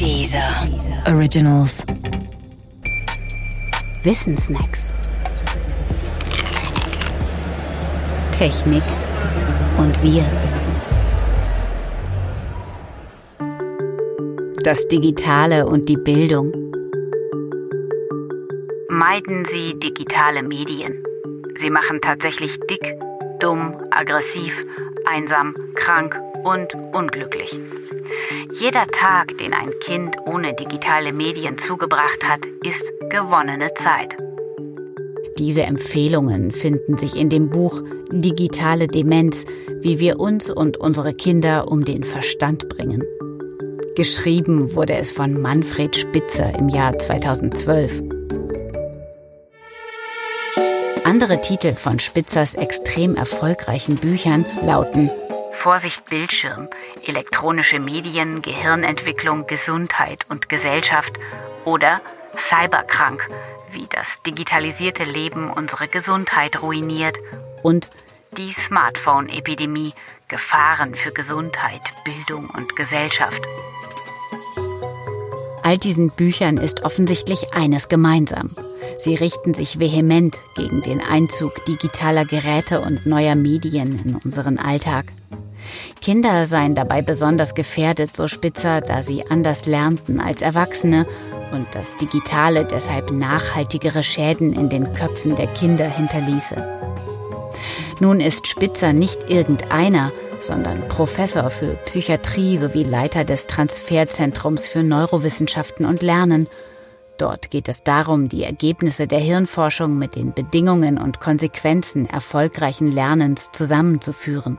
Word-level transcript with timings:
Dieser 0.00 0.68
Originals. 1.06 1.84
Wissensnacks. 4.02 4.92
Technik 8.36 8.82
und 9.78 10.02
wir. 10.02 10.24
Das 14.64 14.88
Digitale 14.88 15.66
und 15.66 15.88
die 15.88 15.96
Bildung. 15.96 16.52
Meiden 18.88 19.44
Sie 19.44 19.78
digitale 19.78 20.42
Medien. 20.42 21.02
Sie 21.56 21.70
machen 21.70 22.00
tatsächlich 22.00 22.58
dick, 22.68 22.94
dumm, 23.42 23.76
aggressiv, 23.90 24.54
einsam, 25.04 25.54
krank 25.74 26.18
und 26.44 26.74
unglücklich. 26.92 27.58
Jeder 28.52 28.86
Tag, 28.86 29.36
den 29.38 29.52
ein 29.52 29.72
Kind 29.80 30.16
ohne 30.26 30.54
digitale 30.54 31.12
Medien 31.12 31.58
zugebracht 31.58 32.22
hat, 32.24 32.40
ist 32.64 32.84
gewonnene 33.10 33.72
Zeit. 33.74 34.16
Diese 35.38 35.62
Empfehlungen 35.62 36.52
finden 36.52 36.98
sich 36.98 37.16
in 37.16 37.28
dem 37.28 37.50
Buch 37.50 37.82
Digitale 38.12 38.86
Demenz, 38.86 39.44
wie 39.80 39.98
wir 39.98 40.20
uns 40.20 40.50
und 40.50 40.76
unsere 40.76 41.14
Kinder 41.14 41.68
um 41.68 41.84
den 41.84 42.04
Verstand 42.04 42.68
bringen. 42.68 43.02
Geschrieben 43.96 44.74
wurde 44.74 44.94
es 44.94 45.10
von 45.10 45.40
Manfred 45.40 45.96
Spitzer 45.96 46.54
im 46.58 46.68
Jahr 46.68 46.98
2012. 46.98 48.02
Andere 51.12 51.42
Titel 51.42 51.74
von 51.74 51.98
Spitzers 51.98 52.54
extrem 52.54 53.16
erfolgreichen 53.16 53.96
Büchern 53.96 54.46
lauten 54.62 55.10
Vorsicht 55.56 56.06
Bildschirm, 56.06 56.70
elektronische 57.04 57.80
Medien, 57.80 58.40
Gehirnentwicklung, 58.40 59.46
Gesundheit 59.46 60.24
und 60.30 60.48
Gesellschaft 60.48 61.12
oder 61.66 62.00
Cyberkrank, 62.38 63.28
wie 63.72 63.86
das 63.90 64.06
digitalisierte 64.24 65.04
Leben 65.04 65.50
unsere 65.50 65.86
Gesundheit 65.86 66.62
ruiniert 66.62 67.18
und 67.62 67.90
die 68.38 68.54
Smartphone-Epidemie, 68.54 69.92
Gefahren 70.28 70.94
für 70.94 71.12
Gesundheit, 71.12 71.82
Bildung 72.06 72.48
und 72.48 72.74
Gesellschaft. 72.74 73.42
All 75.62 75.76
diesen 75.76 76.08
Büchern 76.08 76.56
ist 76.56 76.86
offensichtlich 76.86 77.52
eines 77.52 77.90
gemeinsam. 77.90 78.56
Sie 78.98 79.14
richten 79.14 79.54
sich 79.54 79.78
vehement 79.78 80.36
gegen 80.56 80.82
den 80.82 81.00
Einzug 81.00 81.64
digitaler 81.64 82.24
Geräte 82.24 82.80
und 82.80 83.06
neuer 83.06 83.34
Medien 83.34 84.00
in 84.04 84.16
unseren 84.16 84.58
Alltag. 84.58 85.12
Kinder 86.00 86.46
seien 86.46 86.74
dabei 86.74 87.02
besonders 87.02 87.54
gefährdet, 87.54 88.16
so 88.16 88.26
Spitzer, 88.28 88.80
da 88.80 89.02
sie 89.02 89.24
anders 89.28 89.66
lernten 89.66 90.20
als 90.20 90.42
Erwachsene 90.42 91.06
und 91.52 91.66
das 91.72 91.96
Digitale 91.96 92.64
deshalb 92.64 93.10
nachhaltigere 93.10 94.02
Schäden 94.02 94.52
in 94.52 94.68
den 94.68 94.92
Köpfen 94.94 95.36
der 95.36 95.46
Kinder 95.48 95.88
hinterließe. 95.88 96.56
Nun 98.00 98.20
ist 98.20 98.48
Spitzer 98.48 98.92
nicht 98.92 99.30
irgendeiner, 99.30 100.10
sondern 100.40 100.88
Professor 100.88 101.50
für 101.50 101.74
Psychiatrie 101.84 102.58
sowie 102.58 102.82
Leiter 102.82 103.24
des 103.24 103.46
Transferzentrums 103.46 104.66
für 104.66 104.82
Neurowissenschaften 104.82 105.86
und 105.86 106.02
Lernen. 106.02 106.48
Dort 107.22 107.52
geht 107.52 107.68
es 107.68 107.84
darum, 107.84 108.28
die 108.28 108.42
Ergebnisse 108.42 109.06
der 109.06 109.20
Hirnforschung 109.20 109.96
mit 109.96 110.16
den 110.16 110.34
Bedingungen 110.34 110.98
und 110.98 111.20
Konsequenzen 111.20 112.04
erfolgreichen 112.10 112.90
Lernens 112.90 113.50
zusammenzuführen. 113.52 114.58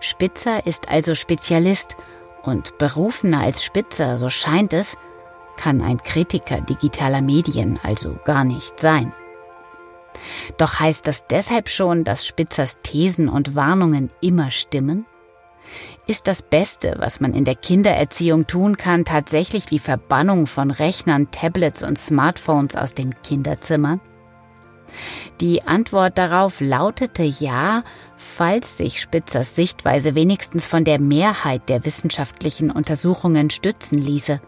Spitzer 0.00 0.66
ist 0.66 0.88
also 0.88 1.14
Spezialist 1.14 1.98
und 2.42 2.78
berufener 2.78 3.40
als 3.40 3.62
Spitzer, 3.62 4.16
so 4.16 4.30
scheint 4.30 4.72
es, 4.72 4.96
kann 5.58 5.82
ein 5.82 5.98
Kritiker 5.98 6.62
digitaler 6.62 7.20
Medien 7.20 7.78
also 7.82 8.16
gar 8.24 8.44
nicht 8.44 8.80
sein. 8.80 9.12
Doch 10.56 10.80
heißt 10.80 11.06
das 11.06 11.26
deshalb 11.26 11.68
schon, 11.68 12.02
dass 12.02 12.26
Spitzers 12.26 12.78
Thesen 12.82 13.28
und 13.28 13.54
Warnungen 13.54 14.08
immer 14.22 14.50
stimmen? 14.50 15.04
Ist 16.06 16.26
das 16.26 16.42
Beste, 16.42 16.96
was 16.98 17.20
man 17.20 17.32
in 17.32 17.44
der 17.44 17.54
Kindererziehung 17.54 18.46
tun 18.46 18.76
kann, 18.76 19.04
tatsächlich 19.04 19.66
die 19.66 19.78
Verbannung 19.78 20.46
von 20.46 20.70
Rechnern, 20.70 21.30
Tablets 21.30 21.82
und 21.82 21.98
Smartphones 21.98 22.76
aus 22.76 22.94
den 22.94 23.14
Kinderzimmern? 23.22 24.00
Die 25.40 25.62
Antwort 25.62 26.18
darauf 26.18 26.60
lautete 26.60 27.22
ja, 27.22 27.82
falls 28.16 28.76
sich 28.76 29.00
Spitzers 29.00 29.56
Sichtweise 29.56 30.14
wenigstens 30.14 30.66
von 30.66 30.84
der 30.84 31.00
Mehrheit 31.00 31.68
der 31.68 31.84
wissenschaftlichen 31.84 32.70
Untersuchungen 32.70 33.50
stützen 33.50 33.98
ließe. 33.98 34.40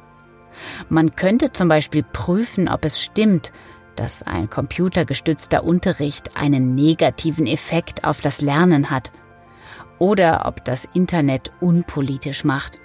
Man 0.89 1.13
könnte 1.13 1.53
zum 1.53 1.69
Beispiel 1.69 2.03
prüfen, 2.05 2.69
ob 2.69 2.85
es 2.85 3.03
stimmt, 3.03 3.53
dass 3.97 4.23
ein 4.23 4.51
computergestützter 4.51 5.65
Unterricht 5.65 6.37
einen 6.37 6.75
negativen 6.75 7.47
Effekt 7.47 8.05
auf 8.05 8.21
das 8.21 8.41
Lernen 8.41 8.91
hat 8.91 9.13
oder 9.99 10.45
ob 10.47 10.65
das 10.65 10.89
Internet 10.93 11.51
unpolitisch 11.61 12.45
macht 12.45 12.79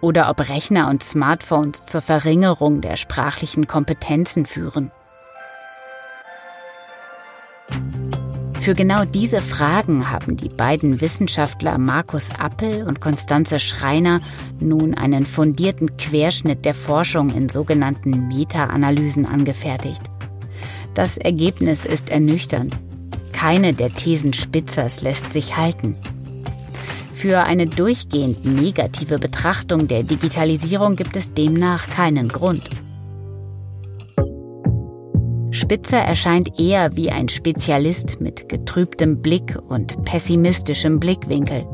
oder 0.00 0.30
ob 0.30 0.48
Rechner 0.48 0.88
und 0.88 1.02
Smartphones 1.02 1.86
zur 1.86 2.00
Verringerung 2.00 2.80
der 2.80 2.96
sprachlichen 2.96 3.66
Kompetenzen 3.66 4.46
führen. 4.46 4.90
Für 8.60 8.74
genau 8.74 9.06
diese 9.06 9.40
Fragen 9.40 10.10
haben 10.10 10.36
die 10.36 10.50
beiden 10.50 11.00
Wissenschaftler 11.00 11.78
Markus 11.78 12.28
Appel 12.38 12.86
und 12.86 13.00
Konstanze 13.00 13.58
Schreiner 13.58 14.20
nun 14.60 14.94
einen 14.94 15.24
fundierten 15.24 15.96
Querschnitt 15.96 16.66
der 16.66 16.74
Forschung 16.74 17.30
in 17.30 17.48
sogenannten 17.48 18.28
Meta-Analysen 18.28 19.24
angefertigt. 19.24 20.02
Das 20.92 21.16
Ergebnis 21.16 21.86
ist 21.86 22.10
ernüchternd. 22.10 22.76
Keine 23.32 23.72
der 23.72 23.94
Thesen 23.94 24.34
Spitzers 24.34 25.00
lässt 25.00 25.32
sich 25.32 25.56
halten. 25.56 25.96
Für 27.20 27.40
eine 27.40 27.66
durchgehend 27.66 28.46
negative 28.46 29.18
Betrachtung 29.18 29.86
der 29.86 30.04
Digitalisierung 30.04 30.96
gibt 30.96 31.16
es 31.16 31.34
demnach 31.34 31.86
keinen 31.86 32.30
Grund. 32.30 32.62
Spitzer 35.50 35.98
erscheint 35.98 36.58
eher 36.58 36.96
wie 36.96 37.10
ein 37.10 37.28
Spezialist 37.28 38.22
mit 38.22 38.48
getrübtem 38.48 39.20
Blick 39.20 39.58
und 39.68 40.02
pessimistischem 40.06 40.98
Blickwinkel. 40.98 41.66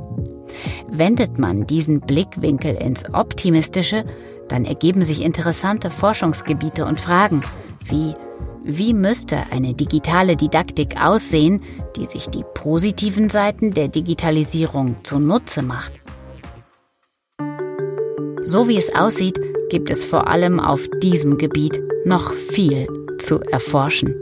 Wendet 0.91 1.39
man 1.39 1.65
diesen 1.65 2.01
Blickwinkel 2.01 2.75
ins 2.75 3.15
Optimistische, 3.15 4.05
dann 4.49 4.65
ergeben 4.65 5.03
sich 5.03 5.25
interessante 5.25 5.91
Forschungsgebiete 5.91 6.85
und 6.85 6.99
Fragen, 6.99 7.43
wie 7.85 8.15
wie 8.67 8.95
müsste 8.95 9.39
eine 9.53 9.75
digitale 9.75 10.35
Didaktik 10.35 11.01
aussehen, 11.01 11.63
die 11.95 12.05
sich 12.05 12.29
die 12.29 12.45
positiven 12.55 13.31
Seiten 13.31 13.71
der 13.71 13.87
Digitalisierung 13.87 14.97
zunutze 15.05 15.63
macht? 15.63 15.93
So 18.43 18.67
wie 18.67 18.77
es 18.77 18.95
aussieht, 18.95 19.41
gibt 19.71 19.91
es 19.91 20.05
vor 20.05 20.27
allem 20.27 20.59
auf 20.59 20.89
diesem 21.01 21.39
Gebiet 21.39 21.81
noch 22.05 22.33
viel 22.33 22.89
zu 23.19 23.41
erforschen. 23.41 24.15